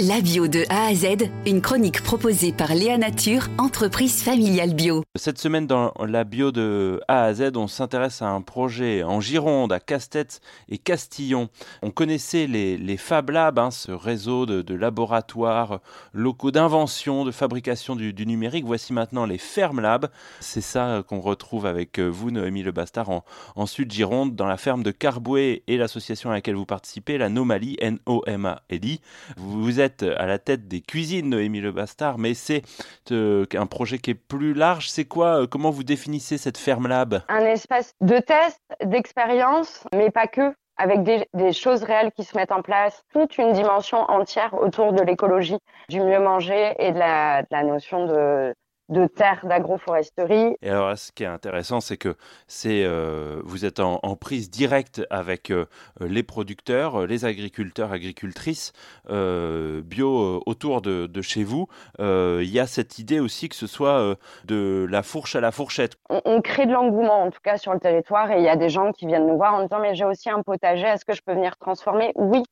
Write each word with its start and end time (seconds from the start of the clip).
La 0.00 0.20
bio 0.20 0.48
de 0.48 0.64
A 0.70 0.86
à 0.86 0.94
Z, 0.94 1.30
une 1.46 1.60
chronique 1.60 2.02
proposée 2.02 2.52
par 2.52 2.74
Léa 2.74 2.98
Nature, 2.98 3.46
entreprise 3.58 4.24
familiale 4.24 4.74
bio. 4.74 5.04
Cette 5.14 5.38
semaine 5.38 5.68
dans 5.68 5.92
la 6.04 6.24
bio 6.24 6.50
de 6.50 7.00
A 7.06 7.22
à 7.22 7.34
Z, 7.34 7.52
on 7.54 7.68
s'intéresse 7.68 8.20
à 8.20 8.26
un 8.26 8.40
projet 8.40 9.04
en 9.04 9.20
Gironde, 9.20 9.72
à 9.72 9.78
Casse-Tête 9.78 10.40
et 10.68 10.78
Castillon. 10.78 11.48
On 11.80 11.92
connaissait 11.92 12.48
les, 12.48 12.96
Fab 12.96 13.30
Labs, 13.30 13.60
hein, 13.60 13.70
ce 13.70 13.92
réseau 13.92 14.46
de, 14.46 14.74
laboratoires 14.74 15.78
locaux 16.12 16.50
d'invention, 16.50 17.24
de 17.24 17.30
fabrication 17.30 17.94
du, 17.94 18.26
numérique. 18.26 18.64
Voici 18.64 18.92
maintenant 18.92 19.26
les 19.26 19.38
Ferme 19.38 19.78
Labs. 19.78 20.10
C'est 20.40 20.60
ça 20.60 21.04
qu'on 21.06 21.20
retrouve 21.20 21.66
avec 21.66 22.00
vous, 22.00 22.32
Noémie 22.32 22.64
Le 22.64 22.72
Bastard, 22.72 23.22
en, 23.54 23.66
Sud-Gironde, 23.66 24.34
dans 24.34 24.46
la 24.46 24.56
ferme 24.56 24.82
de 24.82 24.90
Carbouet 24.90 25.62
et 25.68 25.76
l'association 25.76 26.30
à 26.30 26.32
laquelle 26.32 26.56
vous 26.56 26.66
participez, 26.66 27.16
la 27.16 27.26
N-O-M-A-L-I. 27.26 29.00
Vous 29.36 29.83
à 30.02 30.26
la 30.26 30.38
tête 30.38 30.68
des 30.68 30.80
cuisines, 30.80 31.30
Noémie 31.30 31.60
Le 31.60 31.72
Bastard, 31.72 32.18
mais 32.18 32.34
c'est 32.34 32.62
euh, 33.10 33.46
un 33.54 33.66
projet 33.66 33.98
qui 33.98 34.10
est 34.10 34.14
plus 34.14 34.54
large. 34.54 34.88
C'est 34.88 35.04
quoi 35.04 35.42
euh, 35.42 35.46
Comment 35.46 35.70
vous 35.70 35.84
définissez 35.84 36.38
cette 36.38 36.58
ferme 36.58 36.88
lab? 36.88 37.22
Un 37.28 37.44
espace 37.44 37.94
de 38.00 38.18
test, 38.18 38.60
d'expérience, 38.84 39.84
mais 39.94 40.10
pas 40.10 40.26
que 40.26 40.52
avec 40.76 41.04
des, 41.04 41.52
choses 41.52 41.84
réelles 41.84 42.10
qui 42.10 42.24
se 42.24 42.36
mettent 42.36 42.50
en 42.50 42.60
place, 42.60 43.04
toute 43.12 43.38
une 43.38 43.52
dimension 43.52 43.98
entière 43.98 44.54
autour 44.60 44.92
de 44.92 45.02
l'écologie, 45.02 45.58
du 45.88 46.00
mieux 46.00 46.18
manger 46.18 46.74
et 46.80 46.90
de 46.90 46.98
la 46.98 47.62
notion 47.62 48.06
de, 48.06 48.52
de 48.88 49.06
terre 49.06 49.46
d'agroforesterie. 49.46 50.56
Et 50.60 50.68
alors, 50.68 50.96
ce 50.98 51.10
qui 51.12 51.22
est 51.24 51.28
intéressant, 51.28 51.80
c'est 51.80 51.96
que 51.96 52.16
c'est 52.46 52.84
euh, 52.84 53.40
vous 53.44 53.64
êtes 53.64 53.80
en, 53.80 53.98
prise 54.16 54.50
directe 54.50 55.02
avec 55.10 55.50
euh, 55.50 55.66
les 56.00 56.22
producteurs, 56.22 57.02
euh, 57.02 57.06
les 57.06 57.24
agriculteurs, 57.24 57.92
agricultrices 57.92 58.72
bio 59.08 60.42
autour 60.46 60.82
de, 60.82 61.22
chez 61.22 61.44
vous. 61.44 61.66
Il 61.98 62.50
y 62.50 62.60
a 62.60 62.66
cette 62.66 62.98
idée 62.98 63.20
aussi 63.20 63.48
que 63.48 63.56
ce 63.56 63.66
soit 63.66 64.16
de 64.44 64.86
la 64.90 65.02
fourche 65.02 65.36
à 65.36 65.40
la 65.40 65.50
fourchette. 65.50 65.96
On, 66.10 66.20
on 66.24 66.40
crée 66.40 66.66
de 66.66 66.72
l'engouement, 66.72 67.22
en 67.22 67.30
tout 67.30 67.40
cas 67.42 67.56
sur 67.56 67.72
le 67.72 67.80
territoire, 67.80 68.30
et 68.30 68.38
il 68.38 68.44
y 68.44 68.48
a 68.48 68.56
des 68.56 68.68
gens 68.68 68.92
qui 68.92 69.06
viennent 69.06 69.26
nous 69.26 69.36
voir 69.36 69.54
en 69.54 69.62
disant 69.62 69.78
mais 69.80 69.94
j'ai 69.94 70.04
aussi 70.04 70.30
un 70.30 70.42
potager, 70.42 70.86
est-ce 70.86 71.04
que 71.04 71.14
je 71.14 71.22
peux 71.22 71.32
venir 71.32 71.56
transformer? 71.56 72.12
Oui, 72.16 72.42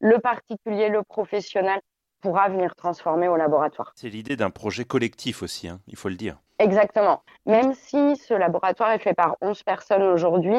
le 0.00 0.18
particulier, 0.18 0.88
le 0.88 1.02
professionnel 1.02 1.80
pourra 2.20 2.48
venir 2.48 2.74
transformer 2.76 3.28
au 3.28 3.36
laboratoire. 3.36 3.92
C'est 3.96 4.10
l'idée 4.10 4.36
d'un 4.36 4.50
projet 4.50 4.84
collectif 4.84 5.42
aussi, 5.42 5.68
hein, 5.68 5.80
il 5.88 5.96
faut 5.96 6.08
le 6.08 6.16
dire. 6.16 6.38
Exactement. 6.60 7.22
Même 7.46 7.72
si 7.72 8.16
ce 8.16 8.34
laboratoire 8.34 8.92
est 8.92 8.98
fait 8.98 9.14
par 9.14 9.36
11 9.40 9.62
personnes 9.62 10.02
aujourd'hui, 10.02 10.58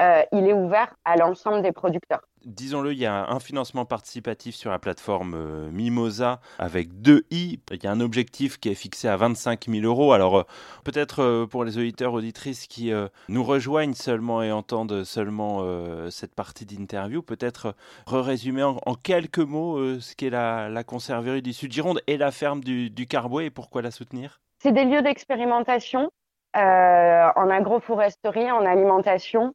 euh, 0.00 0.22
il 0.32 0.48
est 0.48 0.54
ouvert 0.54 0.94
à 1.04 1.16
l'ensemble 1.16 1.60
des 1.60 1.72
producteurs. 1.72 2.22
Disons-le, 2.46 2.94
il 2.94 2.98
y 2.98 3.04
a 3.04 3.28
un 3.28 3.38
financement 3.38 3.84
participatif 3.84 4.54
sur 4.54 4.70
la 4.70 4.78
plateforme 4.78 5.34
euh, 5.36 5.70
Mimosa 5.70 6.40
avec 6.58 7.02
deux 7.02 7.24
i. 7.30 7.60
Il 7.70 7.84
y 7.84 7.86
a 7.86 7.90
un 7.90 8.00
objectif 8.00 8.58
qui 8.58 8.70
est 8.70 8.74
fixé 8.74 9.08
à 9.08 9.18
25 9.18 9.66
000 9.68 9.84
euros. 9.84 10.14
Alors, 10.14 10.38
euh, 10.38 10.42
peut-être 10.84 11.44
pour 11.50 11.64
les 11.64 11.76
auditeurs, 11.76 12.14
auditrices 12.14 12.66
qui 12.66 12.90
nous 13.28 13.44
rejoignent 13.44 13.94
seulement 13.94 14.42
et 14.42 14.50
entendent 14.50 15.04
seulement 15.04 15.62
cette 16.10 16.34
partie 16.34 16.64
d'interview, 16.64 17.22
peut-être 17.22 17.74
résumer 18.06 18.62
en, 18.62 18.94
quelques 18.94 19.38
mots 19.38 20.00
ce 20.00 20.16
qu'est 20.16 20.30
la, 20.30 20.70
la, 20.70 20.82
conserverie 20.82 21.42
du 21.42 21.52
Sud-Gironde 21.52 22.00
et 22.06 22.16
la 22.16 22.30
ferme 22.30 22.64
du, 22.64 22.88
du 22.88 23.06
Carbouet 23.06 23.46
et 23.46 23.50
pourquoi 23.50 23.82
la 23.82 23.90
soutenir? 23.90 24.40
C'est 24.62 24.72
des 24.72 24.84
lieux 24.84 25.02
d'expérimentation 25.02 26.10
en 26.54 27.50
agroforesterie, 27.50 28.50
en 28.50 28.64
alimentation. 28.64 29.54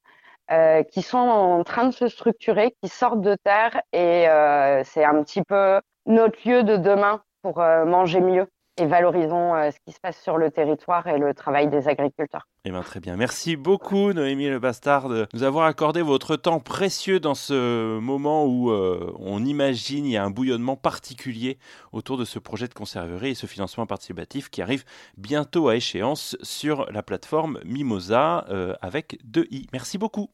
Euh, 0.50 0.82
qui 0.84 1.02
sont 1.02 1.18
en 1.18 1.66
train 1.66 1.88
de 1.88 1.92
se 1.92 2.08
structurer, 2.08 2.74
qui 2.82 2.88
sortent 2.88 3.20
de 3.20 3.36
terre 3.44 3.82
et 3.92 4.30
euh, 4.30 4.82
c'est 4.86 5.04
un 5.04 5.22
petit 5.22 5.42
peu 5.44 5.82
notre 6.06 6.38
lieu 6.48 6.64
de 6.64 6.78
demain 6.78 7.22
pour 7.42 7.60
euh, 7.60 7.84
manger 7.84 8.22
mieux 8.22 8.48
et 8.78 8.86
valorisons 8.86 9.54
ce 9.72 9.78
qui 9.86 9.92
se 9.92 10.00
passe 10.00 10.22
sur 10.22 10.38
le 10.38 10.52
territoire 10.52 11.08
et 11.08 11.18
le 11.18 11.34
travail 11.34 11.68
des 11.68 11.88
agriculteurs. 11.88 12.48
Eh 12.66 12.72
bien, 12.72 12.82
très 12.82 13.00
bien. 13.00 13.16
Merci 13.16 13.56
beaucoup, 13.56 14.14
Noémie 14.14 14.50
Le 14.50 14.60
Bastard, 14.60 15.10
de 15.10 15.28
nous 15.34 15.44
avoir 15.44 15.66
accordé 15.66 16.02
votre 16.02 16.36
temps 16.36 16.60
précieux 16.60 17.20
dans 17.20 17.36
ce 17.36 17.98
moment 18.00 18.46
où 18.46 18.72
on 18.72 19.46
imagine 19.46 20.06
il 20.06 20.12
y 20.12 20.18
a 20.18 20.24
un 20.24 20.30
bouillonnement 20.30 20.76
particulier 20.76 21.58
autour 21.92 22.18
de 22.18 22.26
ce 22.26 22.40
projet 22.40 22.68
de 22.68 22.74
conserverie 22.74 23.30
et 23.30 23.36
ce 23.36 23.48
financement 23.48 23.86
participatif 23.86 24.50
qui 24.50 24.62
arrive 24.62 24.84
bientôt 25.18 25.70
à 25.70 25.76
échéance 25.76 26.38
sur 26.42 26.86
la 26.92 27.04
plateforme 27.04 27.60
Mimosa 27.66 28.46
avec 28.82 29.20
2i. 29.26 29.68
Merci 29.74 29.98
beaucoup. 29.98 30.30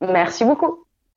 Merci 0.00 0.44
beaucoup. 0.44 0.83